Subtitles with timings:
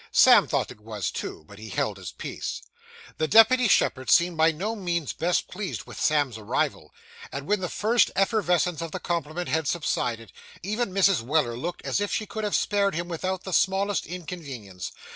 [0.11, 2.63] Sam thought it was, too, but he held his peace.
[3.19, 6.91] The deputy shepherd seemed by no means best pleased with Sam's arrival;
[7.31, 10.31] and when the first effervescence of the compliment had subsided,
[10.63, 11.21] even Mrs.
[11.21, 14.91] Weller looked as if she could have spared him without the smallest inconvenience.